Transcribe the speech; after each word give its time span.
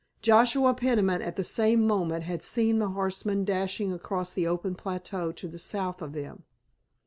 Joshua 0.23 0.73
Peniman 0.73 1.21
at 1.21 1.35
the 1.35 1.43
same 1.43 1.85
moment 1.85 2.23
had 2.23 2.41
seen 2.41 2.79
the 2.79 2.87
horsemen 2.89 3.45
dashing 3.45 3.93
across 3.93 4.33
the 4.33 4.47
open 4.47 4.73
plateau 4.73 5.31
to 5.33 5.47
the 5.47 5.59
south 5.59 6.01
of 6.01 6.13
them. 6.13 6.41